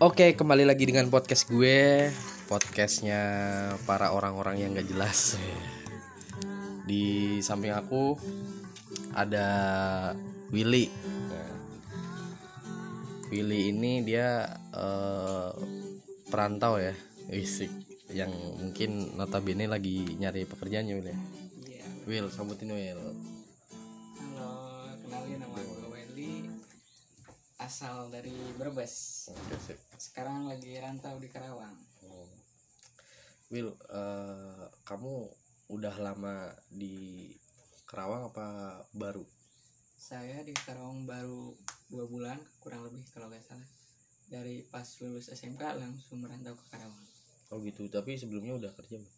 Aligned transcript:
Oke, 0.00 0.32
kembali 0.32 0.64
lagi 0.64 0.88
dengan 0.88 1.12
podcast 1.12 1.44
gue, 1.44 2.08
podcastnya 2.48 3.20
para 3.84 4.16
orang-orang 4.16 4.56
yang 4.56 4.72
gak 4.72 4.88
jelas. 4.88 5.36
Di 6.88 7.36
samping 7.44 7.68
aku 7.68 8.16
ada 9.12 9.44
Willy. 10.56 10.88
Willy 13.28 13.76
ini 13.76 14.00
dia 14.00 14.48
eh, 14.72 15.52
perantau 16.32 16.80
ya, 16.80 16.96
wisik 17.28 17.68
yang 18.08 18.32
mungkin 18.56 19.20
notabene 19.20 19.68
lagi 19.68 20.16
nyari 20.16 20.48
pekerjaannya 20.48 20.96
Will 20.96 21.12
ya. 21.12 21.18
Iya. 21.68 21.86
Will, 22.08 22.26
sambutin 22.32 22.72
Will. 22.72 23.04
Halo, 24.16 24.48
kenalin 25.04 25.44
nama. 25.44 25.69
Asal 27.60 28.08
dari 28.08 28.32
Brebes. 28.56 29.28
Sekarang 30.00 30.48
lagi 30.48 30.80
rantau 30.80 31.20
di 31.20 31.28
Karawang. 31.28 31.76
Hmm. 32.00 32.32
Will, 33.52 33.76
eh, 33.92 34.64
kamu 34.88 35.28
udah 35.68 35.94
lama 36.00 36.56
di 36.72 37.28
Kerawang 37.84 38.32
apa 38.32 38.80
baru? 38.96 39.22
Saya 40.00 40.40
di 40.40 40.56
Karawang 40.56 41.04
baru 41.04 41.52
dua 41.92 42.08
bulan, 42.08 42.40
kurang 42.64 42.88
lebih 42.88 43.04
kalau 43.12 43.28
nggak 43.28 43.44
salah. 43.44 43.68
Dari 44.32 44.64
pas 44.64 44.86
lulus 45.04 45.28
SMK 45.28 45.76
langsung 45.76 46.24
merantau 46.24 46.56
ke 46.56 46.64
Karawang. 46.72 47.06
Oh 47.52 47.60
gitu, 47.60 47.90
tapi 47.92 48.16
sebelumnya 48.16 48.56
udah 48.56 48.72
kerja 48.72 48.96
belum? 48.96 49.14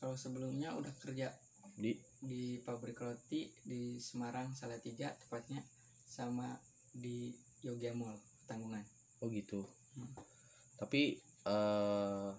Kalau 0.00 0.16
sebelumnya 0.16 0.72
udah 0.72 0.94
kerja 0.96 1.28
di 1.76 1.98
di 2.24 2.56
pabrik 2.62 2.96
roti 3.04 3.52
di 3.66 4.00
Semarang 4.00 4.54
Salatiga 4.56 5.12
tepatnya 5.12 5.60
sama 6.06 6.56
di 6.94 7.34
Yogia 7.62 7.94
Mall 7.94 8.18
Tanggungan. 8.44 8.82
oh 9.18 9.28
gitu. 9.30 9.62
Hmm. 9.94 10.10
Tapi 10.78 11.16
eh 11.42 12.30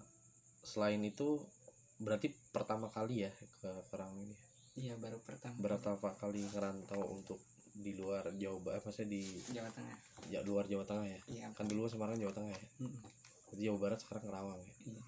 selain 0.64 1.00
itu 1.00 1.40
berarti 1.96 2.32
pertama 2.50 2.88
kali 2.88 3.24
ya 3.24 3.32
ke 3.60 3.70
Kerawang 3.88 4.16
ini. 4.20 4.36
Iya 4.74 4.98
baru 4.98 5.22
pertama 5.22 5.54
Berapa 5.60 5.96
kali 6.18 6.42
ngerantau 6.44 6.98
untuk 7.06 7.38
di 7.74 7.94
luar 7.94 8.30
Jawa 8.34 8.58
Barat, 8.62 8.82
maksudnya 8.82 9.18
di 9.18 9.22
Jawa 9.50 9.66
Tengah. 9.70 9.98
ya, 10.30 10.40
luar 10.46 10.66
Jawa 10.66 10.86
Tengah 10.86 11.06
ya? 11.10 11.20
Iya. 11.26 11.46
Kan 11.54 11.66
dulu 11.66 11.86
Semarang 11.86 12.14
Jawa 12.14 12.30
Tengah 12.30 12.54
ya. 12.54 12.68
Mm-mm. 12.82 13.02
Berarti 13.50 13.62
Jawa 13.62 13.78
Barat 13.82 13.98
sekarang 13.98 14.24
Kerawang 14.24 14.58
ya. 14.58 14.72
Iya. 14.86 15.02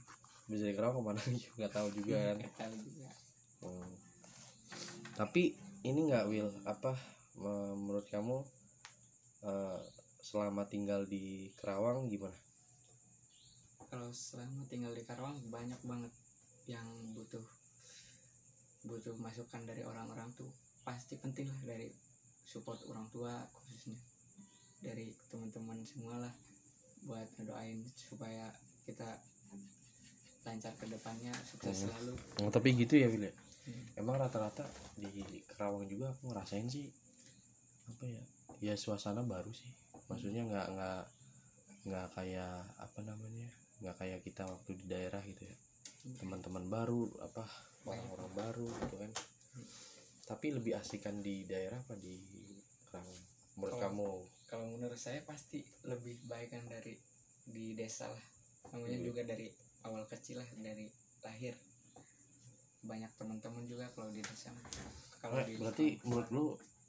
Bisa 0.47 0.63
dari 0.67 0.75
Kerawang 0.75 0.97
ke 0.99 1.03
mana 1.03 1.21
lagi? 1.23 1.45
Nggak 1.59 1.73
tahu 1.73 1.89
juga 1.95 2.17
kan. 2.19 2.37
Nggak 2.43 2.57
tahu 2.57 2.75
juga. 2.83 3.09
Hmm. 3.63 3.91
Tapi 5.17 5.43
ini 5.83 6.01
nggak 6.11 6.25
Will 6.27 6.51
apa 6.67 6.93
me- 7.39 7.77
menurut 7.77 8.07
kamu 8.07 8.37
eh, 8.37 8.45
selama 10.27 10.67
tinggal 10.67 11.07
di 11.07 11.25
Kerawang 11.55 12.11
gimana? 12.11 12.35
kalau 13.87 14.11
selama 14.11 14.67
tinggal 14.67 14.91
di 14.91 15.07
Karawang 15.07 15.39
banyak 15.47 15.79
banget 15.87 16.11
yang 16.67 16.83
butuh 17.15 17.47
butuh 18.83 19.15
masukan 19.23 19.63
dari 19.63 19.87
orang-orang 19.87 20.27
tuh 20.35 20.51
pasti 20.83 21.15
penting 21.23 21.47
lah 21.47 21.63
dari 21.71 21.95
support 22.43 22.83
orang 22.91 23.07
tua 23.15 23.47
khususnya 23.55 23.95
dari 24.83 25.15
teman-teman 25.31 25.79
semua 25.87 26.19
lah 26.19 26.35
buat 27.07 27.31
ngedoain 27.39 27.79
supaya 27.95 28.51
kita 28.83 29.07
lancar 30.43 30.75
ke 30.75 30.87
depannya 30.91 31.31
sukses 31.47 31.75
Hmm. 31.75 31.83
selalu 31.87 32.15
Oh, 32.43 32.51
tapi 32.51 32.75
gitu 32.75 32.99
ya 32.99 33.07
Will 33.07 33.31
ya? 33.31 33.35
Hmm. 33.71 33.87
Emang 34.03 34.19
rata-rata 34.19 34.67
di 34.99 35.43
Kerawang 35.47 35.87
juga 35.87 36.11
aku 36.11 36.35
ngerasain 36.35 36.67
sih 36.67 36.91
apa 37.87 38.05
ya? 38.07 38.23
Ya 38.59 38.75
suasana 38.75 39.23
baru 39.23 39.55
sih. 39.55 39.71
Maksudnya 40.07 40.43
nggak 40.45 40.67
nggak 40.73 41.03
nggak 41.87 42.07
kayak 42.13 42.55
apa 42.79 43.01
namanya? 43.03 43.51
nggak 43.77 43.97
kayak 44.01 44.21
kita 44.23 44.43
waktu 44.43 44.73
di 44.75 44.85
daerah 44.87 45.21
gitu 45.21 45.43
ya. 45.43 45.57
Teman-teman 46.17 46.65
baru 46.67 47.07
apa 47.21 47.45
orang-orang 47.85 48.33
baru 48.33 48.67
gitu 48.81 48.97
kan. 48.97 49.11
Tapi 50.27 50.47
lebih 50.51 50.75
asikan 50.75 51.21
di 51.21 51.45
daerah 51.45 51.77
apa 51.77 51.95
di 51.95 52.17
Kerawang? 52.85 53.21
Menurut 53.57 53.73
Kalau- 53.73 53.85
kamu? 53.85 54.11
kalau 54.47 54.67
menurut 54.71 54.95
saya 54.97 55.21
pasti 55.23 55.59
lebih 55.83 56.23
baik 56.25 56.55
kan 56.55 56.63
dari 56.67 56.95
di 57.45 57.75
desa 57.75 58.07
lah 58.07 58.25
namanya 58.71 58.95
Iya. 58.97 59.05
juga 59.05 59.23
dari 59.23 59.51
awal 59.83 60.07
kecil 60.07 60.39
lah 60.39 60.47
dari 60.57 60.87
lahir 61.21 61.55
banyak 62.81 63.11
teman-teman 63.15 63.67
juga 63.67 63.91
kalau 63.91 64.11
di 64.11 64.23
desa 64.23 64.55
kalau 65.19 65.43
Eh, 65.43 65.47
di 65.47 65.55
berarti 65.59 65.87
menurut 66.03 66.29
lu 66.31 66.45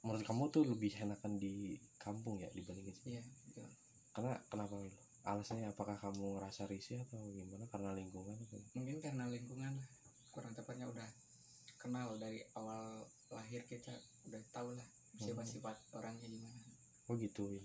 menurut 0.08 0.24
kamu 0.24 0.44
tuh 0.48 0.64
lebih 0.64 0.92
enakan 1.04 1.36
di 1.36 1.76
kampung 2.00 2.40
ya 2.40 2.48
dibandingin 2.56 2.96
sini? 2.96 3.20
iya 3.20 3.22
betul. 3.44 3.68
Karena 4.16 4.32
kenapa 4.48 4.74
Will? 4.80 4.96
Alasannya 5.28 5.68
apakah 5.68 6.00
kamu 6.00 6.40
ngerasa 6.40 6.64
risih 6.64 7.04
atau 7.04 7.20
gimana? 7.28 7.68
Karena 7.68 7.92
lingkungan 7.92 8.32
atau? 8.48 8.56
mungkin 8.72 9.04
karena 9.04 9.28
lingkungan 9.28 9.76
lah 9.76 9.88
kurang 10.32 10.56
tepatnya 10.56 10.88
udah 10.88 11.08
kenal 11.76 12.16
dari 12.16 12.40
awal 12.56 13.04
lahir 13.28 13.60
kita 13.68 13.92
udah 14.32 14.40
tahu 14.50 14.72
lah 14.72 14.88
sifat-sifat 15.20 15.76
orangnya 15.92 16.24
gimana 16.24 16.56
Oh 17.08 17.16
gitu 17.16 17.48
Will. 17.52 17.64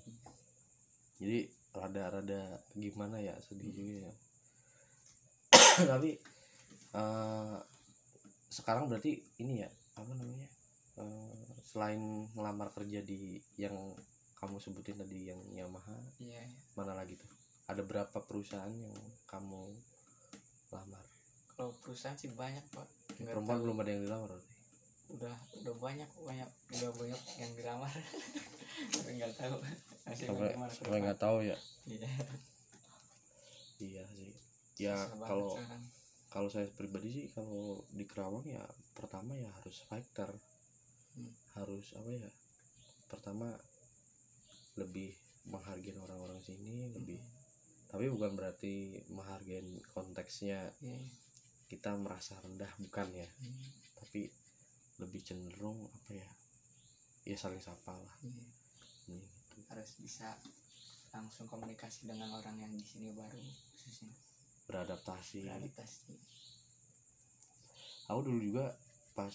Jadi 1.20 1.48
rada-rada 1.72 2.60
gimana 2.76 3.20
ya 3.20 3.36
sedih 3.40 3.72
juga 3.72 4.08
ya. 4.08 4.14
Tapi 5.92 6.16
eh, 6.96 7.58
sekarang 8.52 8.88
berarti 8.88 9.20
ini 9.40 9.64
ya 9.64 9.70
apa 10.00 10.12
namanya? 10.16 10.48
Eh, 10.94 11.34
selain 11.66 11.98
ngelamar 12.32 12.70
kerja 12.70 13.02
di 13.02 13.42
yang 13.58 13.74
kamu 14.38 14.62
sebutin 14.62 14.94
tadi 14.94 15.26
yang 15.26 15.42
Yamaha, 15.50 15.96
iya 16.20 16.44
iya. 16.44 16.58
mana 16.78 16.94
lagi 16.94 17.18
tuh? 17.18 17.26
Ada 17.66 17.82
berapa 17.82 18.18
perusahaan 18.22 18.70
yang 18.70 18.94
kamu 19.26 19.74
lamar? 20.70 21.06
kalau 21.54 21.70
perusahaan 21.86 22.18
sih 22.18 22.34
banyak 22.34 22.66
pak 22.74 22.82
Nggak 23.22 23.30
Perempuan 23.30 23.58
tahu. 23.58 23.64
belum 23.64 23.78
ada 23.78 23.92
yang 23.94 24.04
dilamar 24.04 24.30
udah 25.14 25.36
udah 25.62 25.76
banyak 25.78 26.10
banyak 26.18 26.50
udah 26.74 26.92
banyak 26.98 27.22
yang 27.38 27.52
dilamar 27.54 27.94
tapi 28.98 29.10
nggak 29.22 29.34
tahu 29.38 29.56
masih 30.10 30.26
Sampai 30.74 30.98
nggak 30.98 31.20
tahu 31.22 31.38
ya. 31.46 31.54
iya 31.86 32.10
Iya 33.78 34.04
sih. 34.10 34.34
Ya 34.82 34.98
kalau 35.22 35.54
kalau 36.34 36.50
saya 36.50 36.66
pribadi 36.74 37.10
sih 37.14 37.26
kalau 37.30 37.86
di 37.94 38.10
Kerawang 38.10 38.42
ya 38.50 38.66
pertama 38.98 39.38
ya 39.38 39.54
harus 39.62 39.86
fighter. 39.86 40.34
Harus 41.54 41.94
apa 41.94 42.10
ya 42.10 42.30
pertama 43.10 43.54
lebih 44.80 45.14
menghargai 45.46 45.94
orang-orang 46.02 46.42
sini 46.42 46.90
lebih 46.94 47.22
tapi 47.94 48.10
bukan 48.10 48.34
berarti 48.34 49.06
menghargai 49.14 49.62
konteksnya. 49.94 50.74
Iya. 50.82 50.98
kita 51.70 51.98
merasa 51.98 52.38
rendah 52.38 52.70
bukan 52.86 53.10
ya. 53.18 53.26
Hmm, 53.26 53.66
tapi 53.98 54.30
lebih 55.02 55.26
cenderung 55.26 55.90
apa 55.90 56.12
ya 56.14 56.30
ya 57.26 57.38
saling 57.38 57.62
sapa 57.62 57.94
lah. 57.94 58.16
Iya. 58.26 58.46
Ini 59.10 59.22
gitu. 59.22 59.58
harus 59.70 59.90
bisa 60.02 60.38
langsung 61.14 61.46
komunikasi 61.46 62.10
dengan 62.10 62.34
orang 62.34 62.58
yang 62.62 62.74
di 62.74 62.82
sini 62.82 63.14
baru 63.14 63.42
khususnya. 63.78 64.14
Beradaptasi. 64.70 65.46
Beradaptasi. 65.46 66.14
Aku 68.10 68.20
dulu 68.26 68.42
juga 68.42 68.74
pas 69.14 69.34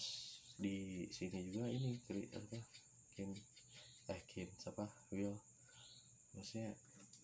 di 0.59 1.07
sini 1.07 1.47
juga 1.47 1.71
ini 1.71 1.95
kri- 2.03 2.27
apa 2.35 2.59
kin 3.15 3.31
eh 4.11 4.21
kin 4.27 4.51
siapa 4.59 4.83
Will. 5.15 5.31
Maksudnya 6.35 6.75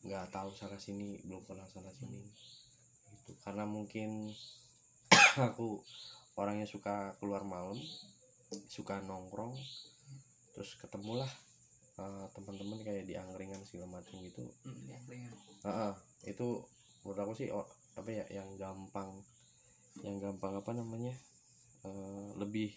nggak 0.07 0.31
tahu 0.31 0.49
sana 0.55 0.79
sini 0.79 1.19
belum 1.27 1.43
pernah 1.43 1.67
sana 1.67 1.91
sini 1.91 2.23
gitu. 3.11 3.31
Karena 3.43 3.67
mungkin 3.67 4.31
aku 5.51 5.83
orangnya 6.39 6.67
suka 6.67 7.15
keluar 7.19 7.43
malam 7.43 7.75
suka 8.71 9.01
nongkrong 9.03 9.57
terus 10.55 10.79
ketemulah 10.79 11.27
eh, 11.99 12.25
teman-teman 12.31 12.79
kayak 12.87 13.03
di 13.03 13.19
angkringan 13.19 13.59
segala 13.67 13.99
macam 13.99 14.15
gitu. 14.23 14.47
Benar. 14.63 15.01
Heeh, 15.67 15.93
itu 16.31 16.63
menurut 17.03 17.19
aku 17.19 17.33
sih 17.35 17.51
oh, 17.51 17.67
apa 17.99 18.09
ya 18.11 18.25
yang 18.31 18.47
gampang 18.55 19.11
yang 20.03 20.19
gampang 20.23 20.55
apa 20.55 20.71
namanya 20.71 21.15
eh, 21.83 22.27
lebih 22.39 22.71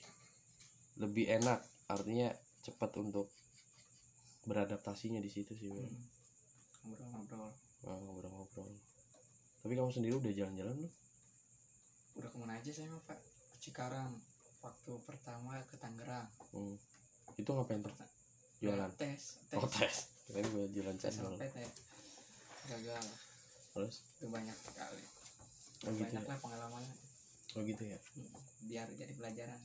lebih 0.98 1.30
enak 1.30 1.62
artinya 1.88 2.34
cepat 2.62 2.90
untuk 2.98 3.30
beradaptasinya 4.44 5.22
di 5.22 5.30
situ 5.30 5.54
sih 5.54 5.70
Wil. 5.70 5.86
Hmm. 5.86 6.06
ngobrol-ngobrol. 6.88 7.50
Eh, 7.84 7.98
ngobrol-ngobrol. 8.06 8.70
Tapi 9.62 9.72
kamu 9.74 9.90
sendiri 9.92 10.14
udah 10.18 10.32
jalan-jalan 10.32 10.74
belum? 10.78 10.92
Udah 12.18 12.30
ke 12.34 12.36
mana 12.38 12.52
aja 12.58 12.70
saya 12.70 12.88
mah 12.90 13.02
pak 13.06 13.18
ke 13.18 13.56
Cikarang 13.62 14.10
waktu 14.62 14.92
pertama 15.06 15.58
ke 15.70 15.76
Tangerang. 15.78 16.26
Hmm. 16.50 16.76
itu 17.38 17.50
ngapain 17.54 17.78
tuh? 17.84 17.94
Jualan? 18.58 18.90
Tes 18.98 19.38
tes. 19.46 19.58
Oh 19.58 19.68
tes. 19.70 19.96
Kirain 20.26 20.46
gue 20.50 20.64
jalan 20.74 20.96
tes 20.98 21.14
PT 21.14 21.56
gagal. 22.68 23.04
Terus? 23.72 23.94
Itu 24.18 24.26
banyak 24.28 24.56
sekali. 24.58 25.04
Oh, 25.86 25.94
gitu 25.94 26.10
banyak 26.10 26.24
ya? 26.26 26.30
lah 26.34 26.38
pengalaman 26.42 26.82
oh 27.56 27.62
gitu 27.64 27.82
ya? 27.86 27.98
Hmm, 28.18 28.30
biar 28.66 28.86
jadi 28.98 29.12
pelajaran 29.14 29.60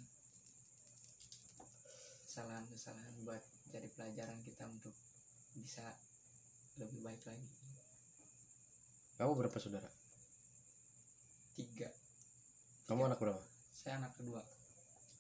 kesalahan-kesalahan 2.33 3.13
buat 3.29 3.37
jadi 3.69 3.85
pelajaran 3.93 4.41
kita 4.41 4.65
untuk 4.65 4.89
bisa 5.53 5.85
lebih 6.81 7.05
baik 7.05 7.21
lagi. 7.29 7.45
Kamu 9.21 9.37
berapa 9.37 9.53
saudara? 9.61 9.85
Tiga. 11.53 11.93
Kamu 12.89 13.05
anak 13.05 13.21
berapa? 13.21 13.37
Saya 13.69 14.01
anak 14.01 14.17
kedua. 14.17 14.41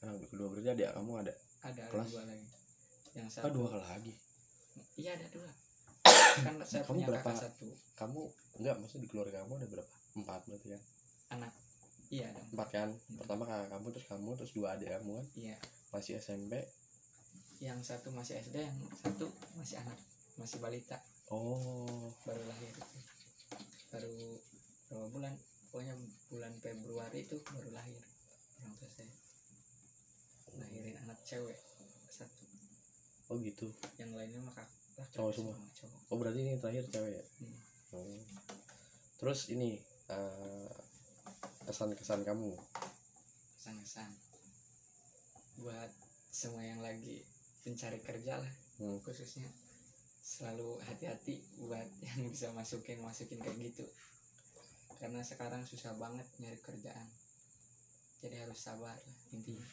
Anak 0.01 0.25
kedua 0.25 0.57
berarti 0.57 0.73
adik 0.73 0.89
kamu 0.89 1.11
ada 1.21 1.33
ada 1.61 1.81
ada 1.85 1.93
Kelas? 1.93 2.09
dua 2.09 2.23
lagi. 2.25 2.47
Yang 3.13 3.27
ah 3.29 3.33
satu. 3.45 3.53
dua 3.61 3.69
lagi? 3.77 4.13
Iya 4.97 5.11
ada 5.13 5.25
dua. 5.29 5.49
Kan 6.49 6.55
saya 6.65 6.81
Kamu 6.81 6.97
punya 6.97 7.05
berapa? 7.13 7.29
kakak 7.29 7.41
satu. 7.45 7.67
Kamu 7.93 8.21
enggak 8.57 8.75
maksudnya 8.81 9.05
di 9.05 9.09
keluarga 9.13 9.37
kamu 9.45 9.53
ada 9.61 9.67
berapa? 9.69 9.93
Empat 10.17 10.41
berarti 10.49 10.67
kan? 10.73 10.81
Anak. 11.37 11.53
Iya 12.09 12.33
ada 12.33 12.41
empat. 12.41 12.67
Kan? 12.73 12.89
Pertama 13.21 13.45
kakak 13.45 13.69
kamu 13.69 13.85
terus 13.93 14.07
kamu 14.09 14.29
terus 14.33 14.51
dua 14.57 14.67
adik 14.73 14.89
kamu 14.89 15.13
kan? 15.21 15.25
Iya. 15.37 15.57
Masih 15.93 16.17
SMP 16.17 16.57
yang 17.63 17.79
satu 17.79 18.11
masih 18.11 18.43
SD 18.43 18.59
yang 18.59 18.75
satu 18.99 19.31
masih 19.55 19.79
anak 19.79 19.95
masih 20.35 20.59
balita. 20.59 20.99
Oh. 21.31 22.11
Baru 22.27 22.43
lahir 22.43 22.75
baru 23.87 24.15
berapa 24.91 25.07
bulan? 25.15 25.33
Pokoknya 25.71 25.95
bulan 26.27 26.53
Februari 26.59 27.23
itu 27.23 27.39
baru 27.49 27.71
lahir 27.71 28.03
orang 28.59 28.75
tua 28.77 28.89
saya. 28.91 29.13
Lahirin 30.59 30.99
anak 31.07 31.17
cewek 31.23 31.55
satu. 32.11 32.43
Oh 33.31 33.39
gitu. 33.39 33.71
Yang 33.95 34.11
lainnya 34.11 34.39
mah 34.43 34.53
laki-laki 34.59 35.15
Cowok 35.15 35.31
semua? 35.33 35.55
cowok. 35.55 35.99
Oh 36.11 36.17
berarti 36.19 36.39
ini 36.43 36.53
terakhir 36.59 36.83
cewek 36.91 37.11
ya? 37.15 37.23
Hmm. 37.39 37.57
Oh. 37.93 38.21
terus 39.23 39.47
ini 39.55 39.79
eh, 40.11 40.69
kesan-kesan 41.63 42.27
kamu? 42.27 42.51
Kesan-kesan. 43.55 44.11
Buat 45.63 45.89
semua 46.33 46.65
yang 46.65 46.83
lagi 46.83 47.23
pencari 47.63 47.99
kerja 48.03 48.37
lah 48.37 48.53
Hmm. 48.81 48.99
khususnya. 49.05 49.47
Selalu 50.23 50.81
hati-hati 50.83 51.39
buat 51.61 51.85
yang 52.09 52.25
bisa 52.27 52.49
masukin 52.51 52.99
masukin 52.99 53.37
kayak 53.39 53.57
gitu. 53.59 53.85
Karena 54.97 55.21
sekarang 55.21 55.61
susah 55.67 55.93
banget 55.99 56.25
nyari 56.39 56.57
kerjaan. 56.63 57.07
Jadi 58.23 58.35
harus 58.39 58.55
sabar 58.55 58.95
lah 58.95 59.15
intinya. 59.35 59.67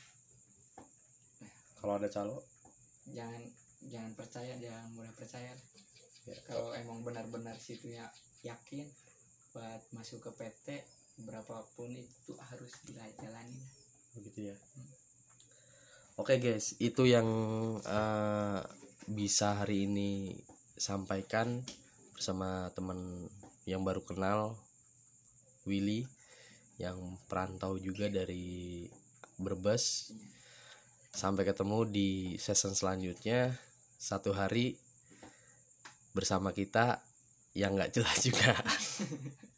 Kalau 1.80 1.96
ada 1.96 2.10
calo? 2.12 2.44
Jangan 3.08 3.40
jangan 3.88 4.12
percaya 4.12 4.52
jangan 4.60 4.92
mudah 4.92 5.14
percaya 5.16 5.56
ya, 6.28 6.36
kalau 6.44 6.76
emang 6.76 7.00
benar-benar 7.00 7.56
situnya 7.56 8.04
yakin 8.44 8.84
buat 9.56 9.80
masuk 9.96 10.20
ke 10.20 10.30
PT 10.36 10.84
berapapun 11.24 11.88
itu 11.96 12.32
harus 12.36 12.72
dijalani 12.84 13.64
begitu 14.12 14.52
ya 14.52 14.56
oke 16.20 16.36
guys 16.36 16.76
itu 16.76 17.08
yang 17.08 17.24
eh, 17.80 18.60
bisa 19.08 19.64
hari 19.64 19.88
ini 19.88 20.36
sampaikan 20.76 21.64
bersama 22.12 22.68
teman 22.76 23.24
yang 23.64 23.80
baru 23.80 24.04
kenal 24.04 24.60
Willy 25.64 26.04
yang 26.76 26.96
perantau 27.24 27.80
juga 27.80 28.12
dari 28.12 28.84
Brebes. 29.40 30.12
Sampai 31.10 31.48
ketemu 31.48 31.88
di 31.88 32.08
season 32.36 32.76
selanjutnya 32.76 33.56
satu 33.96 34.36
hari 34.36 34.76
bersama 36.12 36.52
kita 36.52 37.00
yang 37.56 37.74
nggak 37.74 37.96
jelas 37.96 38.18
juga 38.22 38.54